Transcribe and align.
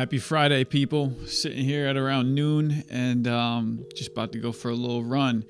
Happy 0.00 0.16
Friday, 0.16 0.64
people. 0.64 1.12
Sitting 1.26 1.62
here 1.62 1.86
at 1.86 1.94
around 1.94 2.34
noon 2.34 2.84
and 2.88 3.28
um, 3.28 3.84
just 3.94 4.12
about 4.12 4.32
to 4.32 4.38
go 4.38 4.50
for 4.50 4.70
a 4.70 4.74
little 4.74 5.04
run, 5.04 5.44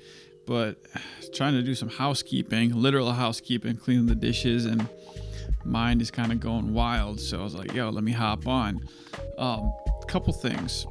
but 0.45 0.75
trying 1.33 1.53
to 1.53 1.61
do 1.61 1.73
some 1.73 1.87
housekeeping, 1.87 2.75
literal 2.75 3.13
housekeeping, 3.13 3.77
cleaning 3.77 4.07
the 4.07 4.13
dishes, 4.13 4.65
and 4.65 4.89
mind 5.63 6.01
is 6.01 6.11
kind 6.11 6.33
of 6.33 6.41
going 6.41 6.73
wild. 6.73 7.21
So 7.21 7.39
I 7.39 7.43
was 7.45 7.55
like, 7.55 7.73
yo, 7.73 7.91
let 7.91 8.03
me 8.03 8.11
hop 8.11 8.45
on. 8.45 8.85
Um, 9.37 9.71
couple 10.09 10.33
things. 10.33 10.85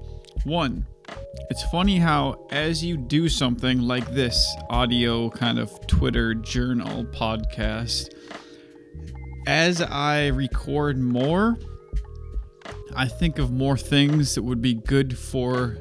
One, 0.45 0.87
it's 1.51 1.63
funny 1.65 1.99
how 1.99 2.47
as 2.51 2.83
you 2.83 2.97
do 2.97 3.29
something 3.29 3.83
like 3.83 4.11
this 4.15 4.57
audio 4.71 5.29
kind 5.29 5.59
of 5.59 5.87
Twitter 5.87 6.33
journal 6.33 7.05
podcast, 7.05 8.15
as 9.47 9.83
I 9.83 10.29
record 10.29 10.99
more, 10.99 11.59
I 12.95 13.07
think 13.07 13.39
of 13.39 13.51
more 13.51 13.77
things 13.77 14.35
that 14.35 14.43
would 14.43 14.61
be 14.61 14.75
good 14.75 15.17
for 15.17 15.77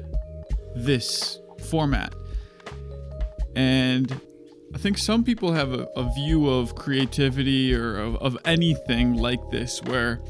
this 0.74 1.38
format. 1.64 2.14
And 3.56 4.20
I 4.74 4.78
think 4.78 4.98
some 4.98 5.24
people 5.24 5.52
have 5.52 5.72
a, 5.72 5.88
a 5.96 6.12
view 6.14 6.48
of 6.48 6.76
creativity 6.76 7.74
or 7.74 7.98
of, 7.98 8.16
of 8.16 8.38
anything 8.44 9.14
like 9.14 9.50
this 9.50 9.82
where 9.84 10.20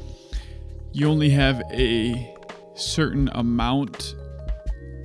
you 0.91 1.07
only 1.07 1.29
have 1.29 1.61
a 1.71 2.35
certain 2.73 3.29
amount 3.33 4.15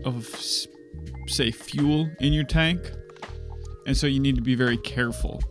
of, 0.05 0.27
say, 1.27 1.51
fuel 1.51 2.09
in 2.21 2.33
your 2.33 2.45
tank. 2.45 2.91
And 3.87 3.97
so 3.97 4.07
you 4.07 4.19
need 4.19 4.37
to 4.37 4.43
be 4.43 4.55
very 4.55 4.79
careful. 4.79 5.43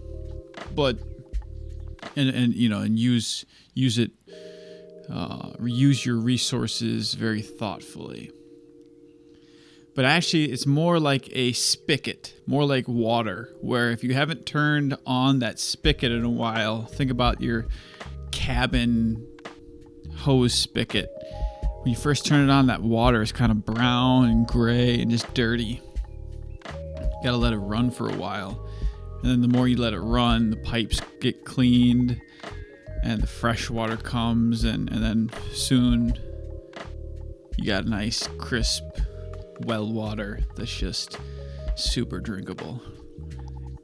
But, 0.73 0.97
and, 2.15 2.29
and 2.29 2.53
you 2.53 2.67
know, 2.67 2.79
and 2.79 2.97
use, 2.97 3.45
use 3.75 3.97
it 3.99 4.11
uh, 5.09 5.51
use 5.63 6.05
your 6.05 6.17
resources 6.17 7.13
very 7.13 7.41
thoughtfully. 7.41 8.31
But 9.95 10.03
actually, 10.03 10.51
it's 10.51 10.65
more 10.65 10.99
like 10.99 11.29
a 11.31 11.53
spigot, 11.53 12.33
more 12.45 12.65
like 12.65 12.85
water, 12.87 13.53
where 13.61 13.91
if 13.91 14.03
you 14.03 14.13
haven't 14.13 14.45
turned 14.45 14.97
on 15.05 15.39
that 15.39 15.57
spigot 15.57 16.11
in 16.11 16.25
a 16.25 16.29
while, 16.29 16.83
think 16.83 17.11
about 17.11 17.39
your 17.39 17.67
cabin 18.31 19.25
hose 20.17 20.53
spigot. 20.53 21.09
When 21.81 21.91
you 21.91 21.95
first 21.95 22.25
turn 22.25 22.49
it 22.49 22.51
on, 22.51 22.67
that 22.67 22.81
water 22.81 23.21
is 23.21 23.31
kind 23.31 23.51
of 23.51 23.63
brown 23.63 24.25
and 24.25 24.45
gray 24.45 24.99
and 24.99 25.09
just 25.09 25.33
dirty. 25.33 25.81
You 26.65 27.19
gotta 27.23 27.37
let 27.37 27.53
it 27.53 27.57
run 27.57 27.89
for 27.89 28.09
a 28.09 28.15
while. 28.15 28.67
And 29.21 29.31
then 29.31 29.41
the 29.41 29.47
more 29.47 29.67
you 29.67 29.77
let 29.77 29.93
it 29.93 29.99
run, 29.99 30.49
the 30.49 30.57
pipes 30.57 30.99
get 31.21 31.45
cleaned 31.45 32.19
and 33.05 33.21
the 33.21 33.27
fresh 33.27 33.69
water 33.69 33.95
comes 33.95 34.63
and, 34.63 34.91
and 34.91 35.03
then 35.03 35.29
soon 35.53 36.17
you 37.55 37.65
got 37.65 37.85
nice 37.85 38.27
crisp 38.39 38.83
well 39.61 39.87
water 39.87 40.39
that's 40.55 40.75
just 40.75 41.17
super 41.75 42.19
drinkable. 42.19 42.81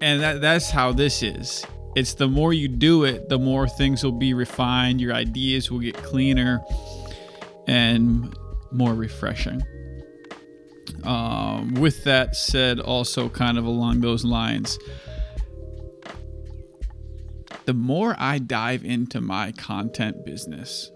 And 0.02 0.22
that, 0.22 0.42
that's 0.42 0.72
how 0.72 0.92
this 0.92 1.22
is. 1.22 1.64
It's 1.96 2.16
the 2.16 2.28
more 2.28 2.52
you 2.52 2.68
do 2.68 3.04
it 3.04 3.30
the 3.30 3.38
more 3.38 3.68
things 3.68 4.04
will 4.04 4.12
be 4.12 4.34
refined 4.34 5.00
your 5.00 5.14
ideas 5.14 5.70
will 5.70 5.80
get 5.80 5.96
cleaner 5.98 6.60
and 7.68 8.36
more 8.72 8.96
refreshing. 8.96 9.62
Um, 11.04 11.76
with 11.76 12.04
that 12.06 12.36
said 12.36 12.80
also 12.80 13.30
kind 13.30 13.58
of 13.58 13.66
along 13.66 14.02
those 14.02 14.26
lines 14.26 14.80
the 17.66 17.74
more 17.74 18.16
I 18.18 18.40
dive 18.40 18.84
into 18.84 19.22
my 19.22 19.52
content 19.52 20.26
business, 20.26 20.92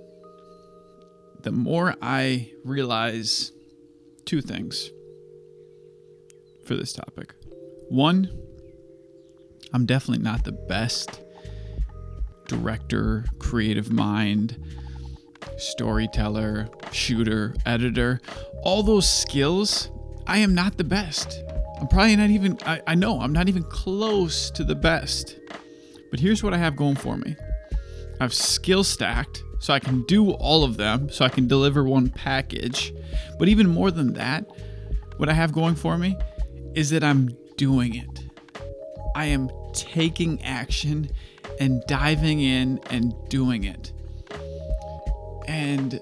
the 1.41 1.51
more 1.51 1.95
I 2.01 2.51
realize 2.63 3.51
two 4.25 4.41
things 4.41 4.89
for 6.65 6.75
this 6.75 6.93
topic. 6.93 7.33
One, 7.89 8.29
I'm 9.73 9.85
definitely 9.85 10.23
not 10.23 10.43
the 10.43 10.51
best 10.51 11.21
director, 12.47 13.25
creative 13.39 13.91
mind, 13.91 14.57
storyteller, 15.57 16.69
shooter, 16.91 17.55
editor. 17.65 18.21
All 18.63 18.83
those 18.83 19.07
skills, 19.07 19.89
I 20.27 20.39
am 20.39 20.55
not 20.55 20.77
the 20.77 20.83
best. 20.83 21.43
I'm 21.79 21.87
probably 21.87 22.15
not 22.15 22.29
even, 22.29 22.57
I, 22.65 22.81
I 22.87 22.95
know, 22.95 23.19
I'm 23.19 23.33
not 23.33 23.49
even 23.49 23.63
close 23.63 24.49
to 24.51 24.63
the 24.63 24.75
best. 24.75 25.37
But 26.15 26.21
here's 26.21 26.41
what 26.41 26.53
I 26.53 26.57
have 26.59 26.77
going 26.77 26.95
for 26.95 27.17
me 27.17 27.35
I've 28.21 28.33
skill 28.33 28.85
stacked 28.85 29.43
so 29.59 29.73
I 29.73 29.81
can 29.81 30.03
do 30.03 30.31
all 30.31 30.63
of 30.63 30.77
them, 30.77 31.09
so 31.09 31.25
I 31.25 31.27
can 31.27 31.45
deliver 31.45 31.83
one 31.83 32.09
package. 32.09 32.93
But 33.37 33.49
even 33.49 33.67
more 33.67 33.91
than 33.91 34.13
that, 34.13 34.45
what 35.17 35.27
I 35.27 35.33
have 35.33 35.51
going 35.51 35.75
for 35.75 35.97
me 35.97 36.15
is 36.73 36.89
that 36.91 37.03
I'm 37.03 37.37
doing 37.57 37.95
it. 37.95 38.23
I 39.13 39.25
am 39.25 39.49
taking 39.73 40.41
action 40.41 41.11
and 41.59 41.83
diving 41.85 42.39
in 42.39 42.79
and 42.89 43.13
doing 43.27 43.65
it. 43.65 43.91
And 45.49 45.99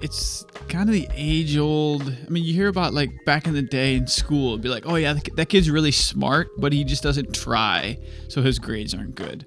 it's 0.00 0.44
kind 0.68 0.88
of 0.88 0.94
the 0.94 1.08
age 1.14 1.56
old. 1.56 2.02
I 2.02 2.30
mean, 2.30 2.44
you 2.44 2.54
hear 2.54 2.68
about 2.68 2.94
like 2.94 3.10
back 3.24 3.46
in 3.46 3.54
the 3.54 3.62
day 3.62 3.96
in 3.96 4.06
school, 4.06 4.50
it'd 4.50 4.62
be 4.62 4.68
like, 4.68 4.84
oh 4.86 4.96
yeah, 4.96 5.14
that 5.34 5.46
kid's 5.46 5.70
really 5.70 5.92
smart, 5.92 6.48
but 6.58 6.72
he 6.72 6.84
just 6.84 7.02
doesn't 7.02 7.34
try, 7.34 7.98
so 8.28 8.42
his 8.42 8.58
grades 8.58 8.94
aren't 8.94 9.14
good. 9.14 9.46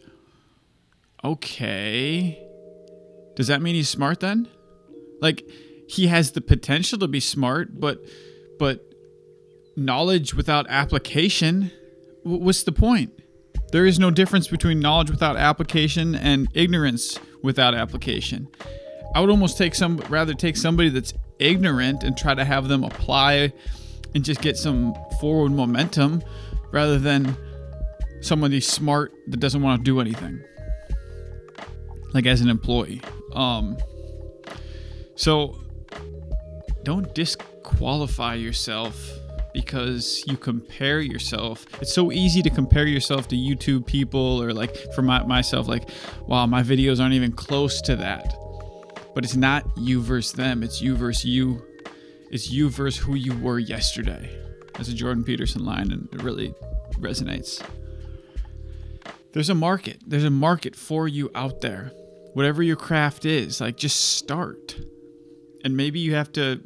Okay. 1.24 2.40
Does 3.36 3.48
that 3.48 3.62
mean 3.62 3.76
he's 3.76 3.90
smart 3.90 4.20
then? 4.20 4.48
Like, 5.22 5.44
he 5.88 6.08
has 6.08 6.32
the 6.32 6.42
potential 6.42 6.98
to 7.00 7.08
be 7.08 7.20
smart, 7.20 7.80
but, 7.80 8.00
but 8.60 8.82
knowledge 9.76 10.34
without 10.34 10.66
application, 10.70 11.72
what's 12.24 12.64
the 12.64 12.72
point? 12.72 13.14
There 13.72 13.86
is 13.86 14.00
no 14.00 14.12
difference 14.12 14.48
between 14.48 14.80
knowledge 14.80 15.10
without 15.10 15.38
application 15.38 16.16
and 16.16 16.50
ignorance 16.54 17.20
without 17.42 17.74
application. 17.74 18.48
I 19.14 19.20
would 19.20 19.30
almost 19.30 19.58
take 19.58 19.76
some 19.76 19.98
rather 20.10 20.34
take 20.34 20.56
somebody 20.56 20.90
that's 20.90 21.14
ignorant 21.40 22.04
and 22.04 22.18
try 22.18 22.34
to 22.34 22.46
have 22.46 22.68
them 22.68 22.84
apply 22.84 23.52
and 24.16 24.24
just 24.24 24.42
get 24.42 24.58
some 24.58 24.94
forward 25.20 25.52
momentum 25.52 26.24
rather 26.72 26.98
than 26.98 27.36
somebody 28.22 28.62
smart 28.62 29.12
that 29.28 29.40
doesn't 29.40 29.62
want 29.62 29.82
to 29.82 29.84
do 29.84 30.00
anything. 30.00 30.42
Like 32.14 32.26
as 32.26 32.42
an 32.42 32.50
employee. 32.50 33.02
Um 33.34 33.78
so 35.16 35.60
don't 36.84 37.14
disqualify 37.14 38.36
yourself 38.36 39.12
because 39.54 40.24
you 40.28 40.38
compare 40.38 41.02
yourself. 41.02 41.66
It's 41.82 41.94
so 41.94 42.12
easy 42.12 42.42
to 42.42 42.50
compare 42.50 42.88
yourself 42.88 43.28
to 43.30 43.36
YouTube 43.36 43.86
people 43.86 44.42
or 44.42 44.54
like 44.54 44.76
for 44.94 45.02
my, 45.02 45.24
myself 45.24 45.68
like 45.68 45.90
wow, 46.28 46.46
my 46.46 46.64
videos 46.64 47.02
aren't 47.02 47.14
even 47.14 47.34
close 47.34 47.82
to 47.82 47.98
that 47.98 48.41
but 49.14 49.24
it's 49.24 49.36
not 49.36 49.66
you 49.78 50.02
versus 50.02 50.34
them, 50.34 50.64
it's 50.64 50.82
you 50.82 50.96
versus 50.96 51.26
you. 51.26 51.66
It's 52.32 52.50
you 52.50 52.70
versus 52.70 53.04
who 53.04 53.16
you 53.16 53.38
were 53.40 53.60
yesterday. 53.60 54.30
That's 54.76 54.88
a 54.88 54.94
Jordan 54.94 55.24
Peterson 55.24 55.66
line, 55.66 55.92
and 55.92 56.08
it 56.14 56.22
really 56.22 56.54
resonates. 56.94 57.62
There's 59.34 59.50
a 59.50 59.56
market. 59.56 60.02
There's 60.06 60.24
a 60.24 60.30
market 60.30 60.76
for 60.76 61.08
you 61.08 61.30
out 61.36 61.62
there. 61.62 61.92
Whatever 62.34 62.64
your 62.64 62.78
craft 62.78 63.26
is, 63.26 63.60
like 63.60 63.76
just 63.76 64.16
start. 64.16 64.78
And 65.64 65.76
maybe 65.76 66.00
you 66.00 66.16
have 66.16 66.32
to, 66.34 66.62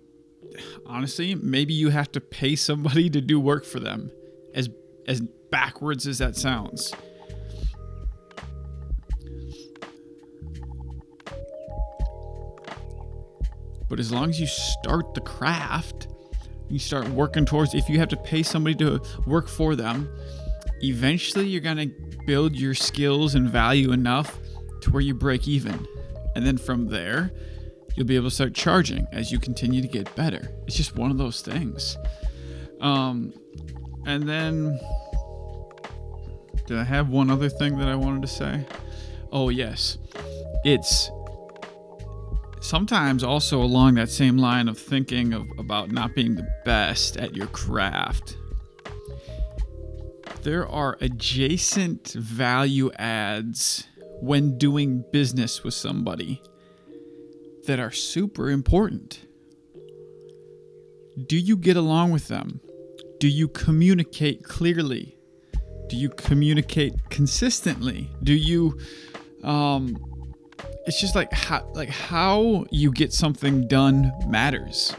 honestly, 0.86 1.36
maybe 1.36 1.74
you 1.74 1.90
have 1.90 2.12
to 2.12 2.22
pay 2.22 2.56
somebody 2.56 3.10
to 3.10 3.22
do 3.22 3.40
work 3.40 3.66
for 3.66 3.80
them. 3.80 4.12
As 4.54 4.70
as 5.08 5.22
backwards 5.52 6.08
as 6.08 6.20
that 6.20 6.36
sounds. 6.36 6.94
But 13.90 14.00
as 14.00 14.12
long 14.12 14.30
as 14.30 14.40
you 14.40 14.48
start 14.48 15.14
the 15.14 15.22
craft, 15.22 16.08
you 16.70 16.80
start 16.80 17.08
working 17.10 17.46
towards 17.46 17.74
if 17.74 17.90
you 17.90 18.00
have 18.00 18.10
to 18.10 18.18
pay 18.18 18.44
somebody 18.44 18.76
to 18.76 19.02
work 19.28 19.48
for 19.48 19.76
them, 19.76 20.10
eventually 20.82 21.48
you're 21.48 21.62
going 21.62 21.78
to 21.78 21.92
build 22.26 22.56
your 22.56 22.74
skills 22.74 23.36
and 23.36 23.50
value 23.50 23.92
enough 23.92 24.40
to 24.82 24.92
where 24.92 25.02
you 25.02 25.14
break 25.14 25.48
even. 25.48 25.86
And 26.36 26.46
then 26.46 26.58
from 26.58 26.88
there, 26.88 27.32
you'll 27.96 28.08
be 28.08 28.16
able 28.16 28.30
to 28.30 28.36
start 28.36 28.54
charging 28.54 29.08
as 29.12 29.32
you 29.32 29.40
continue 29.40 29.82
to 29.82 29.88
get 29.88 30.14
better. 30.16 30.50
It's 30.68 30.76
just 30.76 30.96
one 30.96 31.12
of 31.12 31.18
those 31.18 31.42
things. 31.42 31.98
Um, 32.82 33.34
and 34.06 34.28
then, 34.28 34.80
did 36.68 36.78
I 36.78 36.84
have 36.84 37.10
one 37.10 37.30
other 37.30 37.50
thing 37.50 37.78
that 37.78 37.88
I 37.88 37.96
wanted 37.96 38.22
to 38.24 38.28
say? 38.28 38.66
Oh, 39.32 39.50
yes. 39.50 39.98
It's 40.64 41.10
sometimes 42.66 43.24
also 43.24 43.62
along 43.62 43.94
that 43.96 44.10
same 44.10 44.38
line 44.38 44.68
of 44.68 44.78
thinking 44.78 45.34
of, 45.34 45.48
about 45.60 45.92
not 45.92 46.16
being 46.16 46.36
the 46.36 46.48
best 46.66 47.18
at 47.18 47.36
your 47.36 47.48
craft 47.48 48.38
there 50.44 50.68
are 50.68 50.98
adjacent 51.02 52.10
value 52.14 52.92
adds 52.94 53.88
when 54.22 54.58
doing 54.58 55.04
business 55.12 55.64
with 55.64 55.74
somebody 55.74 56.42
that 57.68 57.80
are 57.80 57.92
super 57.92 58.50
important 58.50 59.26
Do 61.28 61.38
you 61.38 61.56
get 61.58 61.78
along 61.78 62.12
with 62.12 62.28
them? 62.28 62.60
Do 63.20 63.28
you 63.30 63.48
communicate 63.48 64.44
clearly? 64.44 65.18
Do 65.88 65.96
you 65.96 66.10
communicate 66.10 66.94
consistently? 67.10 68.10
Do 68.24 68.34
you 68.34 68.78
um 69.44 70.15
it's 70.86 71.00
just 71.00 71.16
like 71.16 71.32
how 71.32 71.68
like 71.74 71.90
how 71.90 72.66
you 72.72 72.92
get 72.92 73.12
something 73.14 73.68
done 73.68 74.12
matters. 74.28 74.96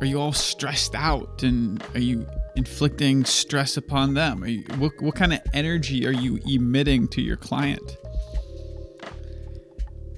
Are 0.00 0.06
you 0.06 0.20
all 0.20 0.32
stressed 0.32 0.94
out 0.94 1.42
and 1.42 1.82
are 1.94 2.00
you 2.00 2.26
inflicting 2.56 3.24
stress 3.24 3.76
upon 3.76 4.14
them? 4.14 4.44
You, 4.44 4.64
what, 4.78 5.00
what 5.00 5.14
kind 5.14 5.32
of 5.32 5.40
energy 5.54 6.06
are 6.06 6.12
you 6.12 6.40
emitting 6.44 7.08
to 7.08 7.22
your 7.22 7.36
client? 7.36 7.98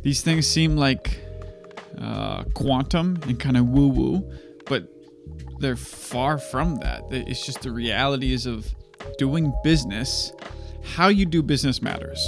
These 0.02 0.22
things 0.22 0.46
seem 0.46 0.76
like 0.76 1.18
uh, 2.00 2.44
quantum 2.54 3.18
and 3.22 3.38
kind 3.38 3.56
of 3.56 3.68
woo 3.68 3.88
woo, 3.88 4.32
but 4.66 4.88
they're 5.60 5.76
far 5.76 6.38
from 6.38 6.76
that. 6.76 7.04
It's 7.10 7.44
just 7.44 7.62
the 7.62 7.70
realities 7.70 8.46
of 8.46 8.66
doing 9.18 9.52
business. 9.62 10.32
How 10.82 11.08
you 11.08 11.26
do 11.26 11.42
business 11.42 11.80
matters. 11.80 12.26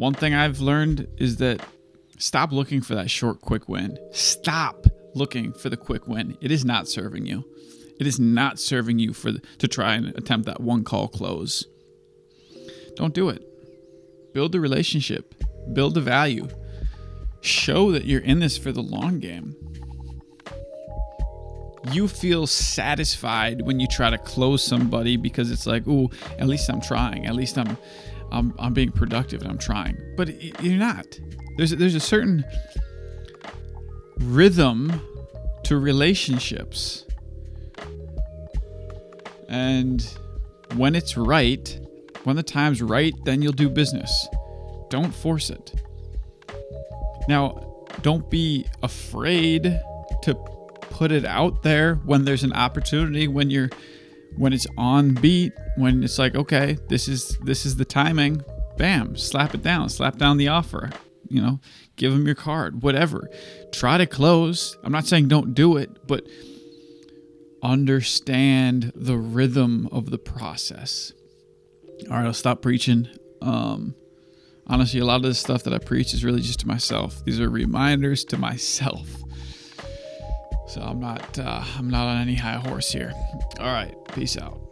One 0.00 0.14
thing 0.14 0.32
I've 0.32 0.60
learned 0.60 1.08
is 1.18 1.36
that 1.36 1.60
stop 2.16 2.52
looking 2.52 2.80
for 2.80 2.94
that 2.94 3.10
short, 3.10 3.42
quick 3.42 3.68
win. 3.68 3.98
Stop 4.12 4.86
looking 5.14 5.52
for 5.52 5.68
the 5.68 5.76
quick 5.76 6.08
win. 6.08 6.38
It 6.40 6.50
is 6.50 6.64
not 6.64 6.88
serving 6.88 7.26
you. 7.26 7.44
It 7.98 8.06
is 8.06 8.18
not 8.18 8.58
serving 8.58 8.98
you 8.98 9.12
for 9.12 9.32
to 9.32 9.68
try 9.68 9.96
and 9.96 10.06
attempt 10.16 10.46
that 10.46 10.58
one 10.58 10.84
call 10.84 11.06
close. 11.06 11.66
Don't 12.96 13.12
do 13.12 13.28
it. 13.28 13.44
Build 14.32 14.52
the 14.52 14.60
relationship. 14.60 15.34
Build 15.74 15.92
the 15.92 16.00
value. 16.00 16.48
Show 17.42 17.92
that 17.92 18.06
you're 18.06 18.22
in 18.22 18.38
this 18.38 18.56
for 18.56 18.72
the 18.72 18.82
long 18.82 19.18
game. 19.18 19.54
You 21.92 22.08
feel 22.08 22.46
satisfied 22.46 23.60
when 23.66 23.80
you 23.80 23.86
try 23.86 24.08
to 24.08 24.16
close 24.16 24.64
somebody 24.64 25.18
because 25.18 25.50
it's 25.50 25.66
like, 25.66 25.86
"Ooh, 25.86 26.08
at 26.38 26.48
least 26.48 26.70
I'm 26.70 26.80
trying. 26.80 27.26
At 27.26 27.34
least 27.34 27.58
I'm 27.58 27.76
I'm, 28.32 28.54
I'm 28.58 28.72
being 28.72 28.92
productive 28.92 29.42
and 29.42 29.50
I'm 29.50 29.58
trying. 29.58 29.96
But 30.16 30.62
you're 30.62 30.78
not. 30.78 31.18
There's 31.56 31.72
a, 31.72 31.76
there's 31.76 31.94
a 31.94 32.00
certain 32.00 32.44
rhythm 34.18 35.00
to 35.64 35.78
relationships. 35.78 37.04
And 39.48 40.02
when 40.76 40.94
it's 40.94 41.16
right, 41.16 41.78
when 42.24 42.36
the 42.36 42.42
time's 42.42 42.82
right, 42.82 43.14
then 43.24 43.42
you'll 43.42 43.52
do 43.52 43.68
business. 43.68 44.28
Don't 44.90 45.14
force 45.14 45.50
it. 45.50 45.74
Now, 47.28 47.86
don't 48.02 48.30
be 48.30 48.66
afraid 48.82 49.80
to 50.22 50.34
put 50.80 51.12
it 51.12 51.24
out 51.24 51.62
there 51.62 51.96
when 51.96 52.24
there's 52.24 52.44
an 52.44 52.52
opportunity, 52.52 53.26
when 53.28 53.50
you're 53.50 53.70
when 54.36 54.52
it's 54.52 54.66
on 54.76 55.14
beat, 55.14 55.52
when 55.76 56.02
it's 56.02 56.18
like, 56.18 56.34
okay, 56.34 56.78
this 56.88 57.08
is 57.08 57.36
this 57.42 57.66
is 57.66 57.76
the 57.76 57.84
timing, 57.84 58.42
bam, 58.76 59.16
slap 59.16 59.54
it 59.54 59.62
down, 59.62 59.88
slap 59.88 60.16
down 60.16 60.36
the 60.36 60.48
offer. 60.48 60.90
You 61.28 61.40
know, 61.40 61.60
give 61.96 62.12
them 62.12 62.26
your 62.26 62.34
card, 62.34 62.82
whatever. 62.82 63.30
Try 63.72 63.98
to 63.98 64.06
close. 64.06 64.76
I'm 64.82 64.90
not 64.90 65.06
saying 65.06 65.28
don't 65.28 65.54
do 65.54 65.76
it, 65.76 66.06
but 66.06 66.26
understand 67.62 68.92
the 68.94 69.16
rhythm 69.16 69.88
of 69.92 70.10
the 70.10 70.18
process. 70.18 71.12
All 72.10 72.16
right, 72.16 72.26
I'll 72.26 72.32
stop 72.32 72.62
preaching. 72.62 73.08
Um, 73.42 73.94
honestly, 74.66 75.00
a 75.00 75.04
lot 75.04 75.16
of 75.16 75.22
the 75.22 75.34
stuff 75.34 75.62
that 75.64 75.74
I 75.74 75.78
preach 75.78 76.14
is 76.14 76.24
really 76.24 76.40
just 76.40 76.60
to 76.60 76.66
myself. 76.66 77.22
These 77.24 77.40
are 77.40 77.48
reminders 77.48 78.24
to 78.26 78.38
myself. 78.38 79.06
So 80.70 80.80
I'm 80.82 81.00
not 81.00 81.36
uh, 81.36 81.64
I'm 81.76 81.90
not 81.90 82.06
on 82.06 82.20
any 82.20 82.36
high 82.36 82.54
horse 82.54 82.92
here. 82.92 83.12
All 83.58 83.72
right, 83.72 83.92
peace 84.14 84.38
out. 84.38 84.69